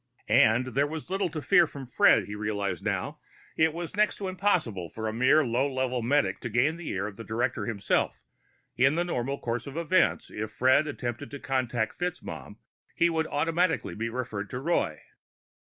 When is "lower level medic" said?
5.45-6.39